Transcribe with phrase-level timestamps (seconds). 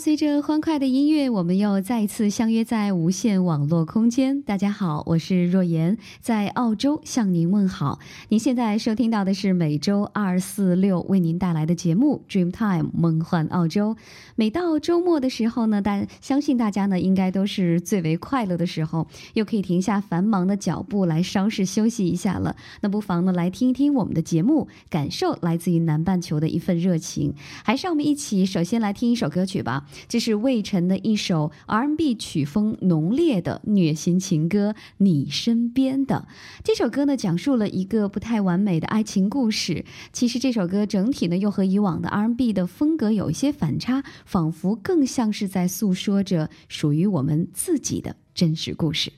[0.00, 4.40] 随着欢快的音乐，我们又再次相约在无线网络空间。
[4.40, 7.98] 大家好，我是若言，在澳洲向您问好。
[8.30, 13.94] 您现在收听到的是每周二、四、六为您带来的节目《Dream Time 梦幻澳洲》。
[14.36, 22.56] 每到周末的时候呢，大相信大家呢应该都是最为快乐的时候，又可以停下繁忙的脚步来稍事休息一下了。
[22.80, 27.34] 那不妨呢来听一听我们的节目，感受来自于南半球的一份热情。
[27.62, 29.84] 还是让我们一起首先来听一首歌曲吧。
[30.08, 36.26] 这是魏晨的一首 R&B 曲风浓烈的虐心情歌，《你身边的》
[36.64, 39.84] 这首歌呢，讲述了一个不太完美的爱情故事。
[40.12, 49.12] 其实这首歌整体呢，又和以往的 R&B 的风格有一些反差，仿佛更像是在诉说着属于我们自己的真实故事。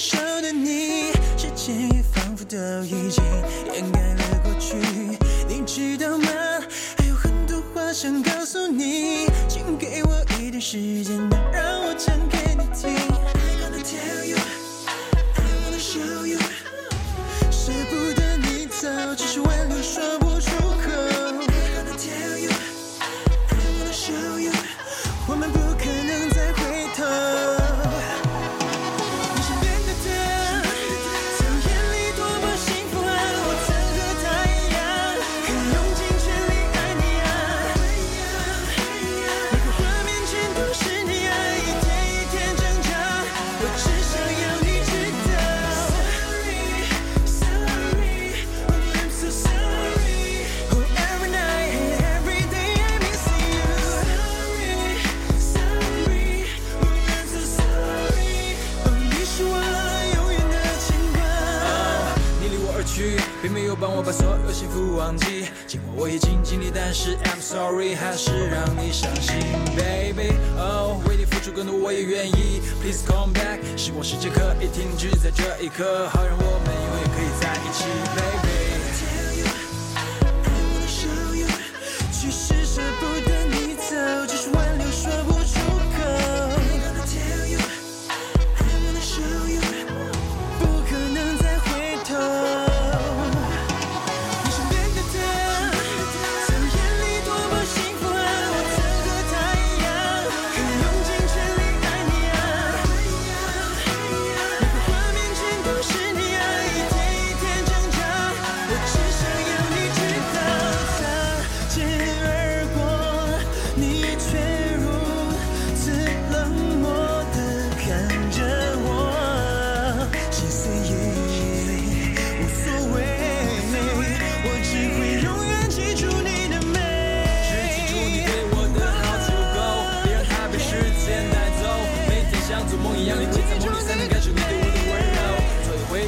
[0.00, 3.22] 手的你，时间也仿佛都已经
[3.74, 4.74] 掩盖了过去。
[5.46, 6.24] 你知道吗？
[6.96, 11.14] 还有很多话想告诉你，请给我一点时间，
[11.52, 12.94] 让我唱给你听。
[12.96, 14.36] i gonna tell you,
[15.16, 16.38] I wanna show you.
[63.70, 69.32] 又帮我把所有幸福忘记，尽管我已经尽力，但是 I'm sorry 还是让你伤心
[69.76, 70.34] ，Baby。
[70.58, 73.60] Oh，为你付出更多我也愿意，Please come back。
[73.76, 77.84] 希望时间可以停止在这一刻，好让我们永远可以在一起
[78.16, 78.49] ，Baby。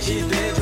[0.07, 0.62] de Deus.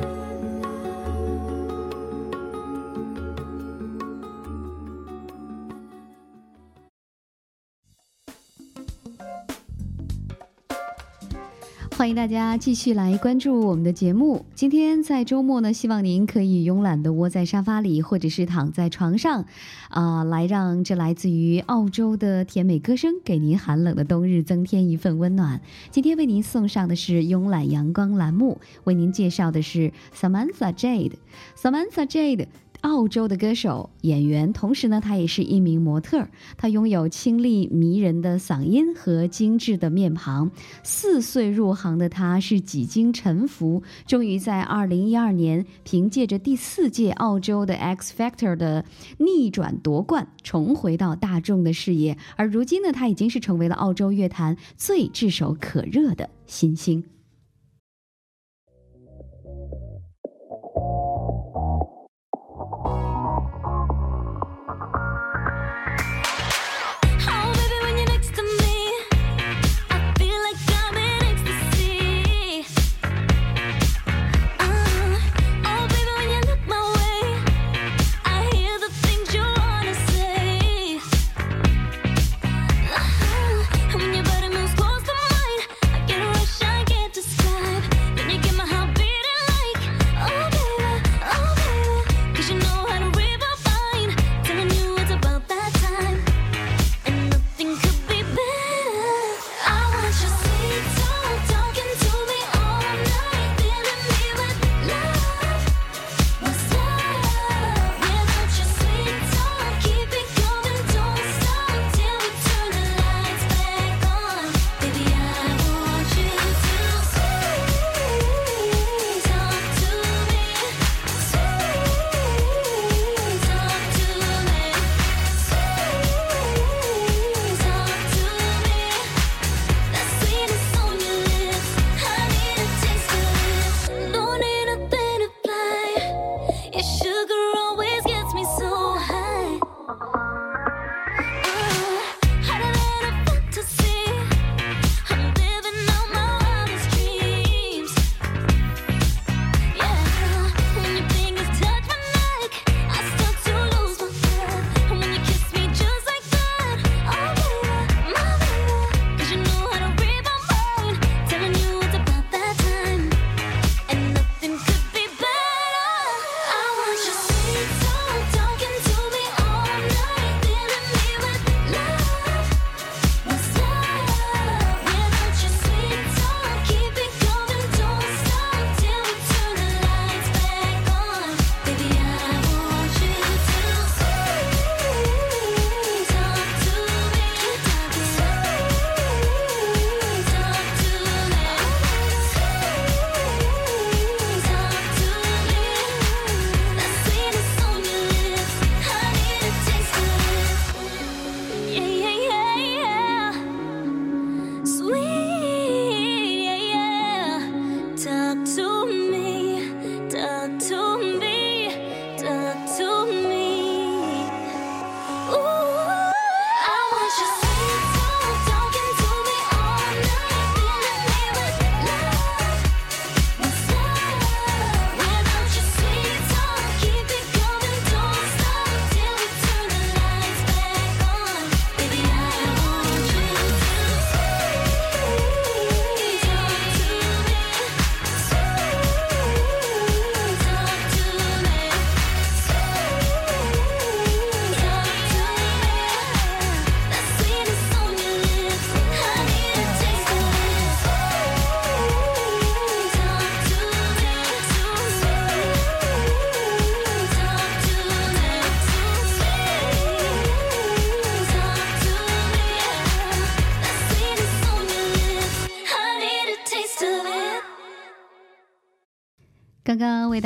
[12.01, 14.43] 欢迎大家继续来关注我们的节目。
[14.55, 19.45] 今天在周末呢，希望您可以慵懒的窝在沙发里，或者是躺在床上，
[19.89, 25.61] 啊，来让这来自于澳洲的甜美歌声给您寒冷的冬日增添一份温暖。
[25.91, 32.47] 今天为您送上的是慵懒阳光栏目，为您介绍的是 Samantha Jade，Samantha Jade。
[32.81, 36.27] 澳洲的歌手、演员，同时呢，他也是一名模特。
[36.57, 40.49] 他拥有清丽迷人的嗓音和精致的面庞。
[40.83, 48.83] 四岁入行的他，是几经沉浮，终于在二零一二年凭借着第四届澳洲的 X Factor 的
[49.19, 52.17] 逆转夺冠，重回到大众的视野。
[52.35, 57.03] 而如今呢，他已经是成为了澳洲乐坛最炙手可热的新星。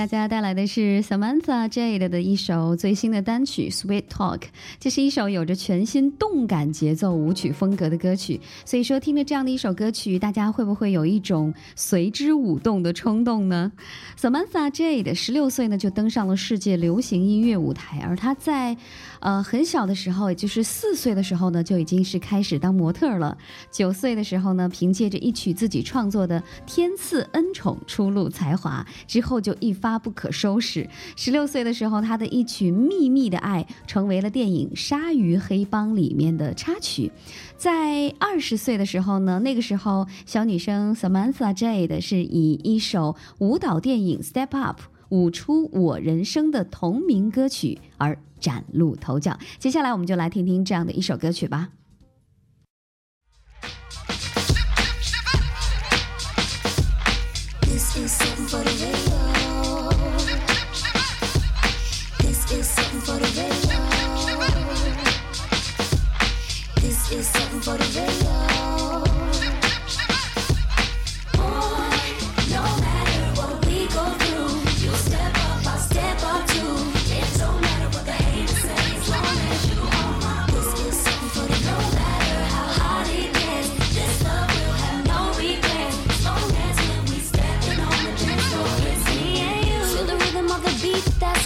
[0.05, 4.37] 大家带来的是 Samantha Jade 的一首最新的单曲《Sweet Talk》，
[4.79, 8.39] 这是一首有着全新动感节奏、舞曲风格的歌曲。
[8.65, 13.71] 所以说，听着这样的一首歌曲，大家会不会有一种随之舞动的冲动呢
[14.15, 18.77] ？Samantha Jade 十六岁呢就登上了世界流行音乐舞台，而她在。
[19.25, 23.35] 呃，很小的时候，也就是四岁的时候呢，就已经是开始当模特了。
[23.71, 30.87] 九岁的时候呢，凭借着一曲自己创作的《天赐恩宠》初露才华，之后就一发不可收拾。
[31.15, 37.11] 十六岁的时候，她的一曲《秘密的爱》成为了电影《鲨鱼黑帮》里面的插曲。
[37.57, 44.79] 在二十岁的时候呢，那个时候小女生 Samantha Jade 是以一首舞蹈电影《Step Up》。
[45.15, 49.39] 舞出我人生的同名歌曲而崭露头角。
[49.59, 51.69] 接下来，我们就来听听这样的一首歌曲吧。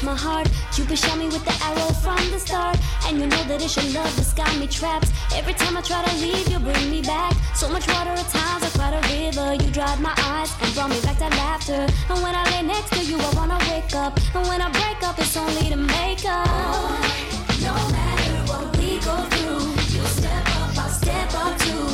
[0.09, 0.47] my heart.
[0.73, 2.75] Cupid shot me with the arrow from the start.
[3.05, 5.09] And you know that it's your love that's got me trapped.
[5.39, 7.33] Every time I try to leave, you bring me back.
[7.61, 9.49] So much water at times, I cried a river.
[9.61, 11.81] You dried my eyes and brought me back to laughter.
[12.11, 14.13] And when I lay next to you, I wanna wake up.
[14.35, 16.47] And when I break up, it's only to make up.
[16.47, 16.95] Oh,
[17.67, 21.88] no matter what we go through, you step up, I'll step up too.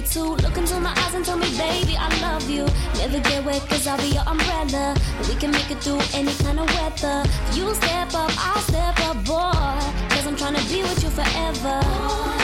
[0.00, 0.34] me too.
[0.44, 2.64] Look into my eyes and tell me, baby, I love you.
[3.00, 4.94] Never get wet, cause I'll be your umbrella.
[5.28, 7.24] We can make it through any kind of weather.
[7.54, 9.80] You step up, I'll step up, boy.
[10.14, 11.80] Cause I'm trying to be with you forever.
[11.82, 12.42] Boy,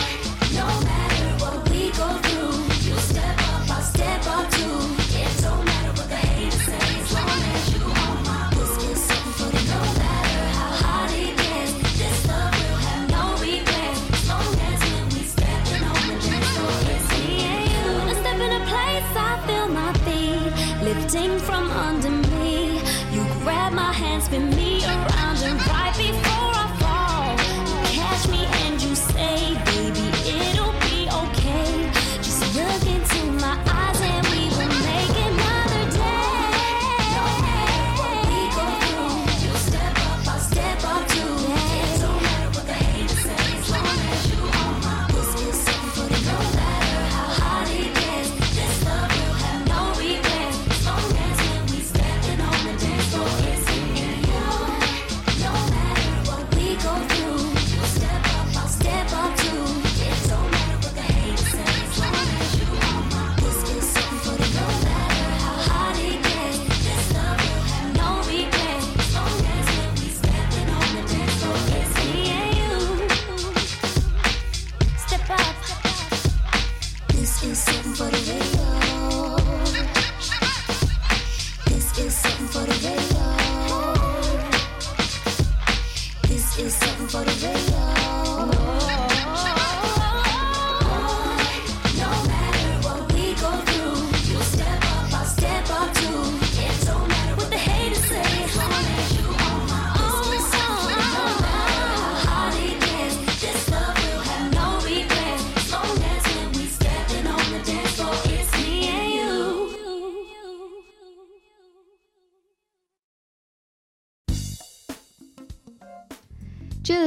[0.58, 2.33] no matter what we go through.
[21.16, 22.80] sing from under me.
[23.12, 25.24] You grab my hands, spin me around.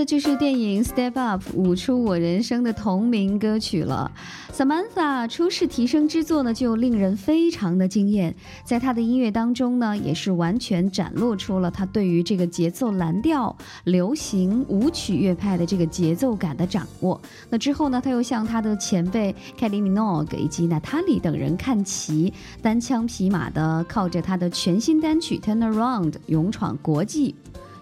[0.08, 4.10] 就是电影《Step Up》舞出我人生的同名歌曲了。
[4.54, 8.34] Samantha 初试提升之作呢，就令人非常的惊艳。
[8.64, 17.20] 在她的音乐当中呢，也是完全展露出了她对于这个节奏蓝调、流行舞曲乐派的这个节奏感的掌握。
[17.50, 27.36] 那之后呢，她又向她的前辈 Katy Minogue 以及娜塔莉等人看齐，单枪匹马的靠着她的全新单曲《Turn Around》勇闯国际。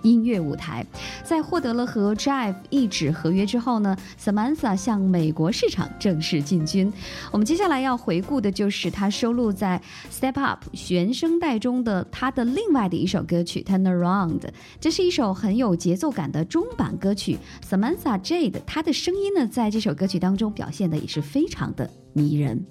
[0.05, 0.85] 音乐舞台，
[1.23, 6.91] 在获得了和 Jive 一纸合约之后呢，Samantha 向美国市场正式进军。
[7.31, 9.81] 我们接下来要回顾的就是她收录在
[10.15, 14.39] 《Step Up》原声带中的她的另外的一首歌曲《Turn Around》。
[14.79, 17.37] 这是一首很有节奏感的中版歌曲。
[17.67, 22.63] Samantha Jade 她的声音呢，在这首歌曲当中表现的也是非常的迷人。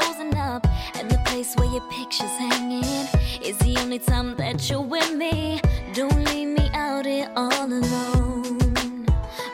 [0.00, 3.06] frozen up at the place where your picture's hanging.
[3.42, 5.60] is the only time that you're with me.
[5.94, 9.06] Don't leave me out here all alone.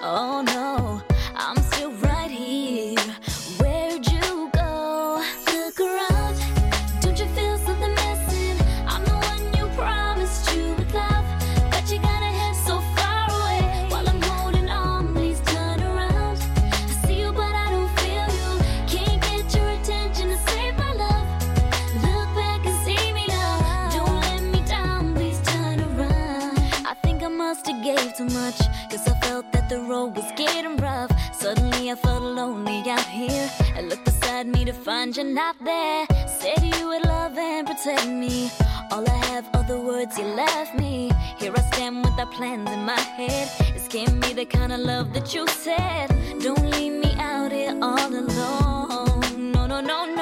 [0.02, 0.93] Oh no.
[29.74, 31.10] the road was getting rough.
[31.34, 33.50] Suddenly I felt lonely out here.
[33.76, 36.06] I looked beside me to find you not there.
[36.38, 38.52] Said you would love and protect me.
[38.92, 41.10] All I have are the words you left me.
[41.40, 43.46] Here I stand with our plans in my head.
[43.74, 46.06] This can't be the kind of love that you said.
[46.40, 49.50] Don't leave me out here all alone.
[49.54, 50.13] No, no, no, no.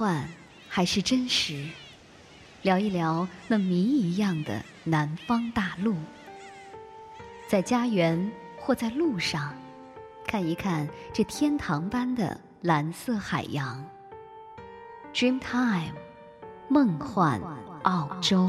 [0.00, 0.26] 幻
[0.66, 1.62] 还是真实，
[2.62, 5.94] 聊一聊那谜一样的南方大陆。
[7.46, 9.52] 在家园或在路上，
[10.26, 13.84] 看一看这天堂般的蓝色海洋。
[15.12, 15.94] Dream time，
[16.70, 17.38] 梦幻
[17.82, 18.48] 澳洲。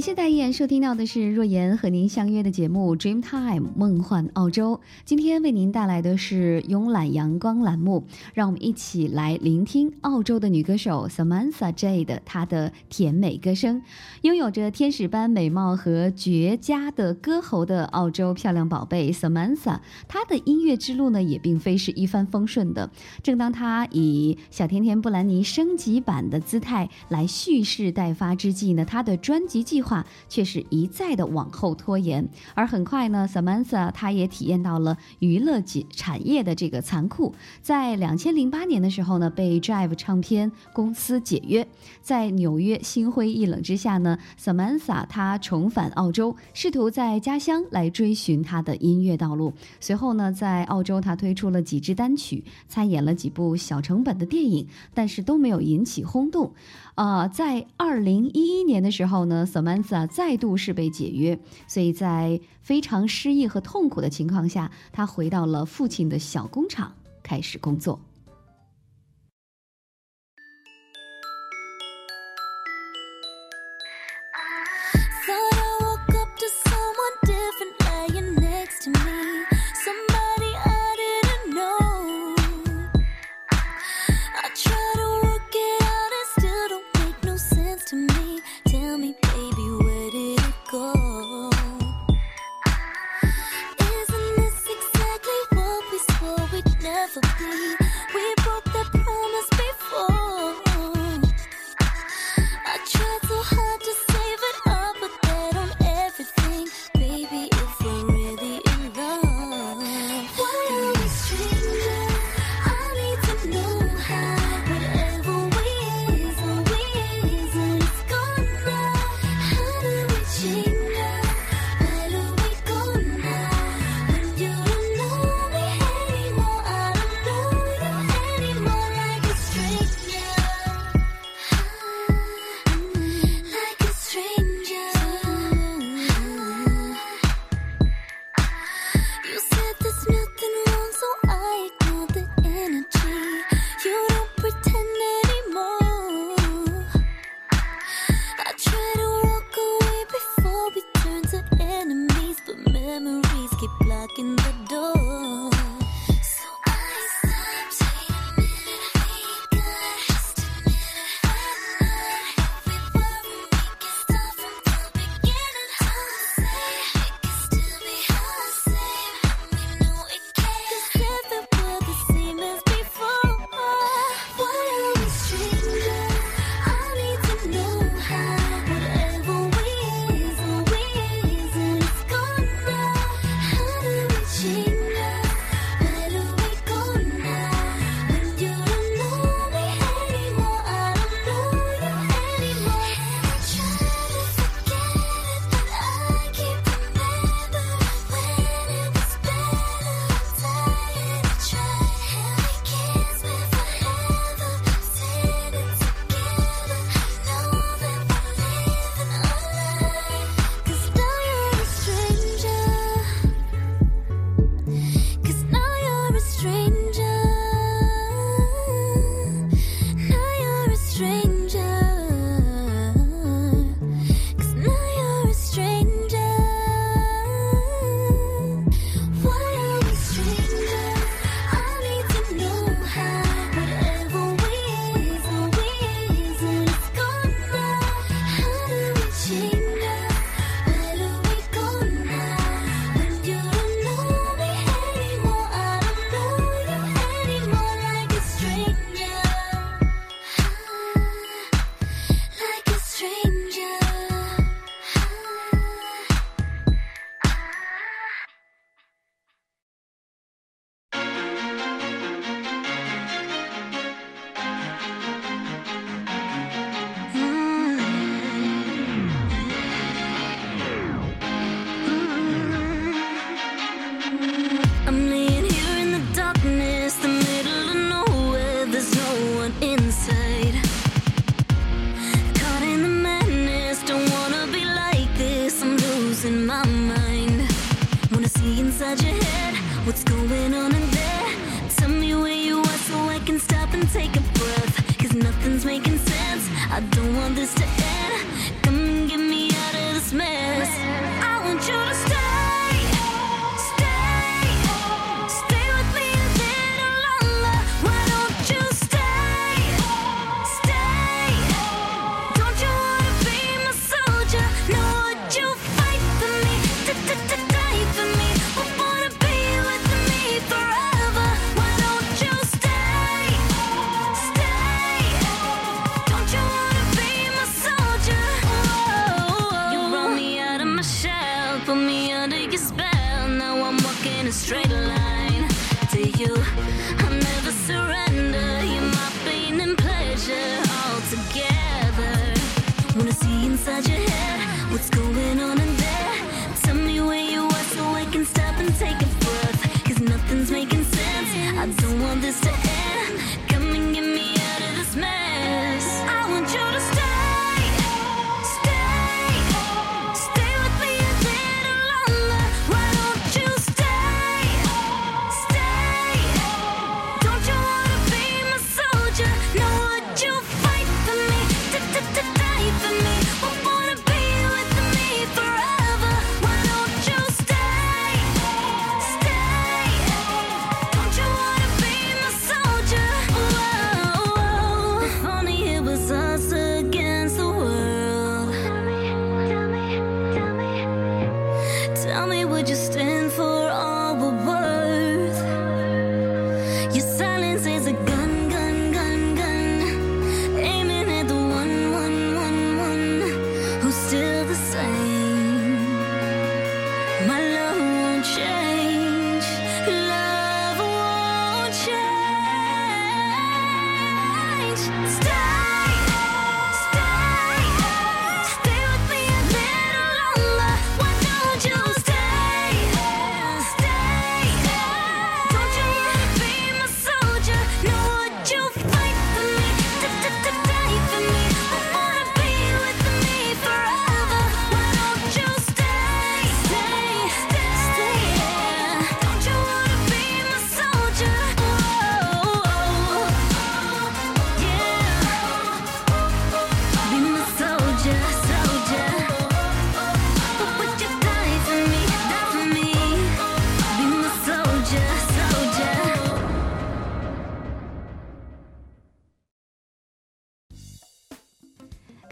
[0.00, 4.76] 感谢收听到的是若言和您相约的节目《Dream Time 梦幻澳洲》。
[5.04, 13.82] 今天为您带来的是“慵懒阳光”栏目，让我们一起来聆听澳洲的女歌手 Samantha J a 的她的甜美歌声。
[14.22, 22.88] 拥有着天使般美貌和绝佳的歌喉的澳洲漂亮宝贝 Samantha，她的音乐之路呢也并非是一帆风顺的。
[23.22, 29.89] 正当她以小甜甜布兰妮升级版的姿态来蓄势待发之际呢，她的专辑计划。
[30.28, 37.34] 却是一再的往后拖延，而很快呢，Samantha 她也体验到了娱乐业产业的这个残酷。
[37.60, 41.66] 在两千零八年的时候呢，被 Drive 唱片公司解约，
[42.02, 49.52] 在纽约心灰意冷之下呢，Samantha 她重返澳洲，试图在家乡来追寻她的音乐道路。
[49.80, 56.52] 随后呢，在澳洲她推出了几支单曲，参演了几部小成本的电影，但是都没有引起轰动。
[56.94, 59.79] 啊，在二零一一年的时候呢，Saman。
[59.79, 68.00] t h a 再啊再度是被解约，所以在非常失意和痛苦的情况下，他回到了父亲的小工厂开始工作。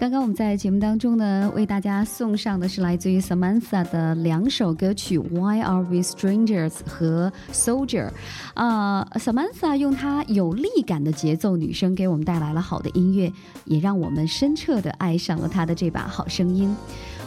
[0.09, 8.09] 刚刚我们在节目当中呢，为大家送上的是来自于 Samantha 的两首歌曲《Why Are We Strangers》和《Soldier》。
[8.55, 13.31] 啊 s a m a n t h a 用她有力感的节奏、女声，给我们带来了好的音乐，
[13.67, 16.75] 也让我们深切的爱上了她的这把好声音。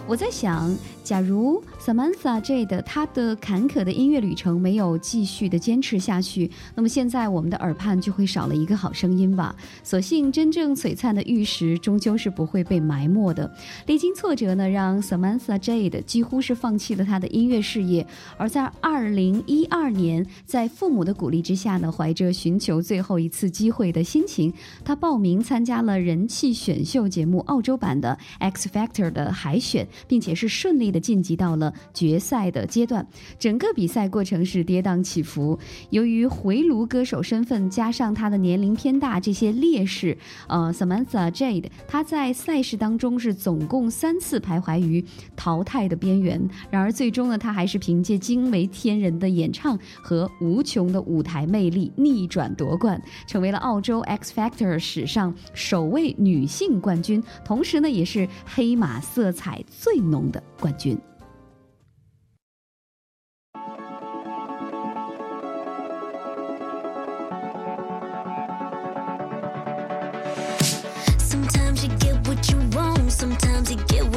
[0.08, 1.62] 我在想，假如……
[1.84, 9.56] Samantha Jade 她的坎坷的音乐旅程没有继续的坚持下去，那么现在我们的耳畔就会少了一个好声音吧。
[9.82, 13.52] 所幸真正璀璨的玉石终究是不会被埋没的。
[13.88, 18.06] 历经挫折呢，让 Samantha Jade 几乎是放弃了他的音乐事业。
[18.38, 24.54] 而在2012年，在父母的鼓励之下呢，怀着寻求最后一次机会的心情，
[24.86, 31.71] 他报名参加了人气选秀节目澳洲版的 X Factor 的海选，并且是顺利的晋级到了。
[31.94, 33.06] 决赛的阶段，
[33.40, 35.58] 整个比赛过程是跌宕起伏。
[35.90, 45.04] 由于回炉歌手身份，加上他的年龄偏大这些劣势，呃，Samantha Jade 她在赛事当中是总共三次徘徊于
[45.36, 46.42] 淘汰的边缘。
[46.70, 60.98] 然而，最终呢，她还是凭借惊为天人的演唱和无穷的舞台魅力逆转夺冠，成为了澳洲 X Factor 史上首位女性冠军，同时呢，也是黑马色彩最浓的冠军。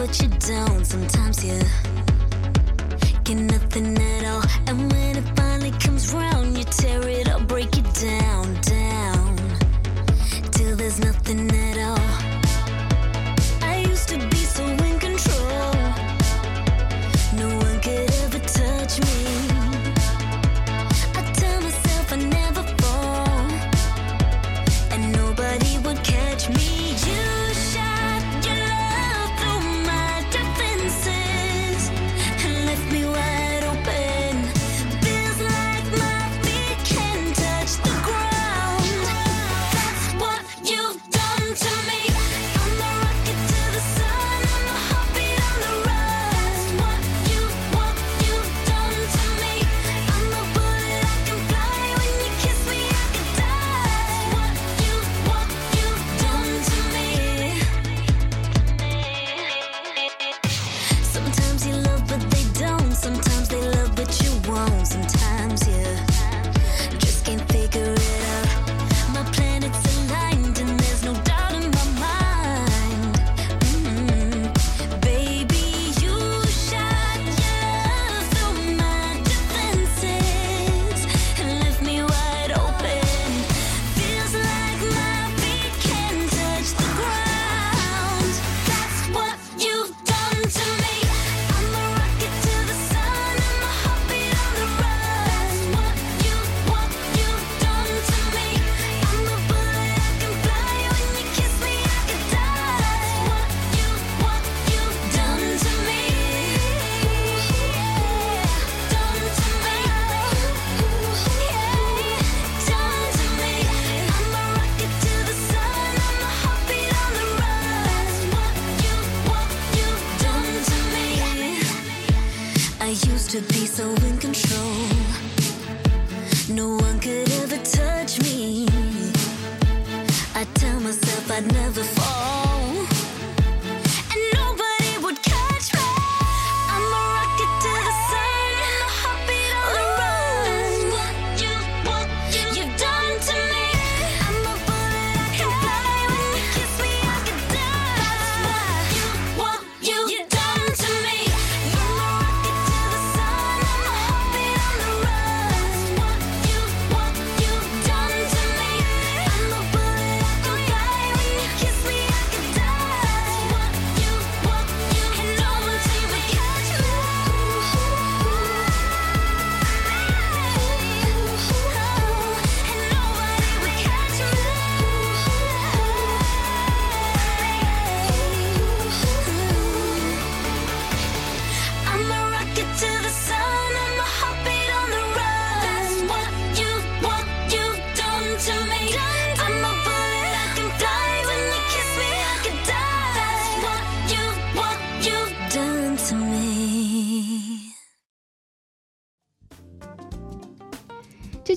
[0.06, 1.58] but you don't sometimes you
[3.24, 5.03] get nothing at all and when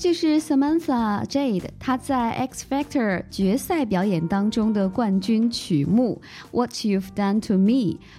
[0.00, 6.22] 就是 Samantha Jade，她在 X Factor 决赛表演当中的冠军曲目
[6.56, 7.72] 《What You've Done to Me》。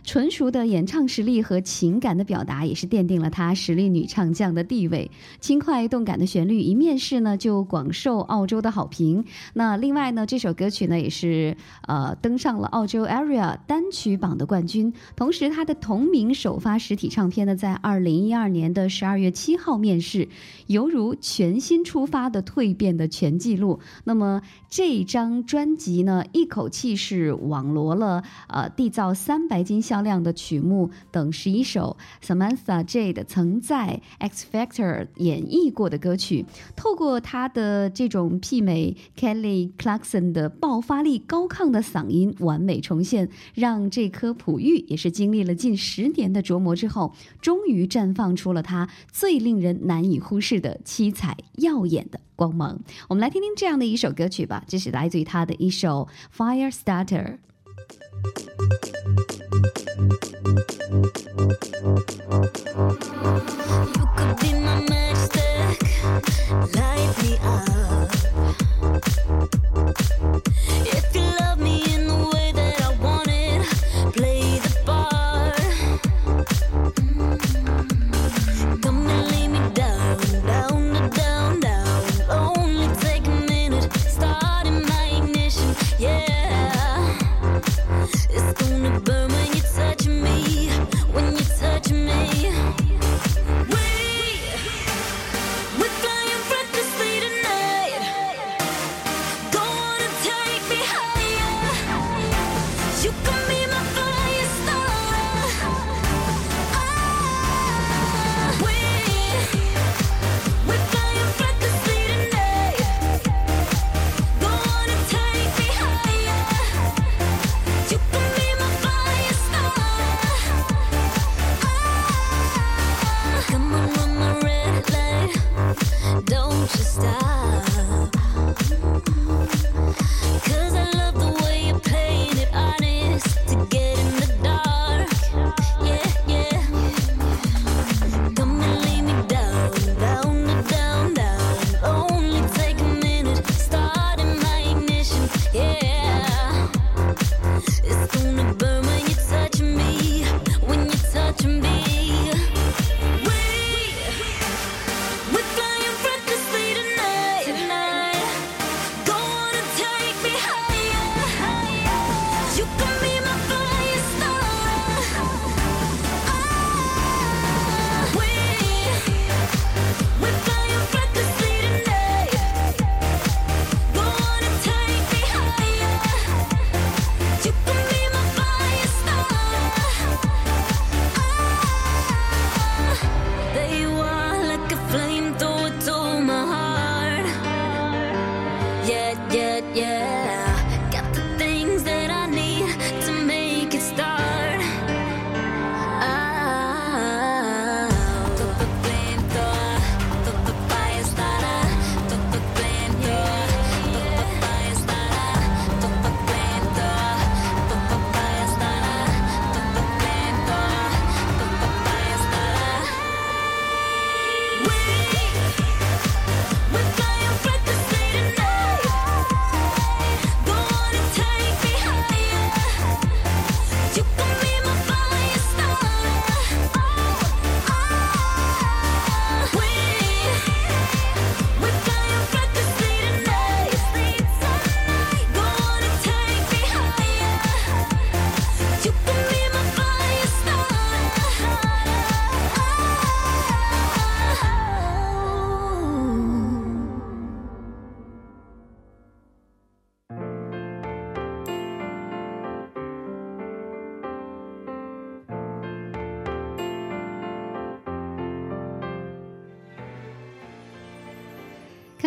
[0.04, 5.10] 纯熟的演唱实力和情感的表达，也是奠定了她实力女唱将的地位。
[5.40, 9.24] 轻快动感的旋律，一面试呢就广受澳洲的好评。
[9.54, 11.56] 那另外呢，这首歌曲呢也是
[11.88, 14.92] 呃登上了澳洲 Area 单曲榜的冠军。
[15.16, 20.28] 同时，她的同名首发实体唱片呢，在二零一二年的十二月七号面世，
[20.68, 21.69] 犹如全新。
[21.70, 23.80] 新出发的蜕变的全记录。
[24.04, 36.44] 那么这张专辑呢，一口气是网罗了呃缔造三百斤销量的曲目等十一首，Samantha Jade 曾在 X Factor 演绎过的歌曲。
[36.76, 51.38] 透过她的这种媲美 Kelly Clarkson 的爆发力、高亢的嗓音，完美重现，让这颗璞玉也是经历了近十年的琢磨之后，终于绽放出了它最令人难以忽视的七彩。
[51.60, 56.08] 耀眼的光芒，我们来听听这样的一首歌曲吧，这是来自于他的一首
[56.72, 57.38] 《Firestarter》。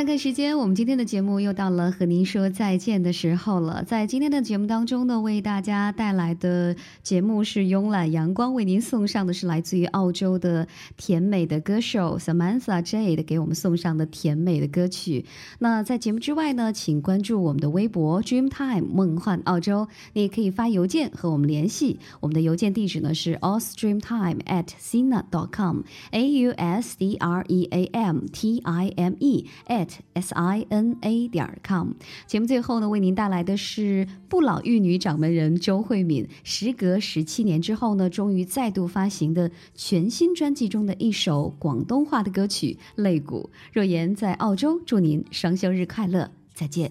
[0.02, 3.84] 看看时间，我们今天的节目又到了和您说再见的时候了。
[3.84, 6.74] 在今天的节目当中呢，为大家带来的
[7.04, 15.24] 节目是慵懒阳光为您送上的是来自于澳洲的甜美的歌手 Samantha J a 的给我们送上的甜美的歌曲。
[15.60, 22.00] 那在节目之外呢，请关注我们的微博 Dream Time 梦幻澳洲，你也可以发邮件和我们联系。
[22.18, 24.98] 我们的邮件地址呢是 a u s s t r e a m t i m e at s
[24.98, 28.22] i n a t c o m a u s d r e a m
[28.32, 31.92] t i m e at sina 点 com。
[32.26, 43.50] 节目最后呢，为您带来的是不老玉女掌门人周慧敏，时隔十七年之后呢，终于再度发行的全新专辑中的一首广东话的歌曲《擂鼓》。
[43.72, 46.90] 若言在澳洲，祝您双休日快乐，再见。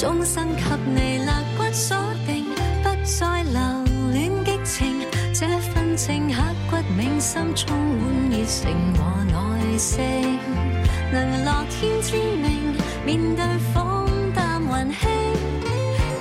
[0.00, 0.62] 终生给
[0.94, 2.44] 你肋骨锁定，
[2.84, 3.60] 不再留
[4.12, 4.96] 恋激情，
[5.34, 6.40] 这份情刻
[6.70, 10.00] 骨铭心，充满热诚和耐性，
[11.12, 12.72] 能乐天之命，
[13.04, 13.44] 面对
[13.74, 15.08] 风淡云轻，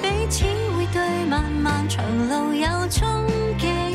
[0.01, 0.43] 彼此
[0.75, 0.99] 会对
[1.29, 3.07] 漫漫长路有憧
[3.59, 3.93] 憬，